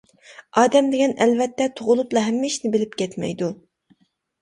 ئادەم 0.61 0.87
دېگەن 0.93 1.13
ئەلۋەتتە 1.27 1.69
تۇغۇلۇپلا 1.81 2.25
ھەممە 2.31 2.53
ئىشنى 2.53 2.75
بىلىپ 2.79 3.01
كەتمەيدۇ. 3.05 3.55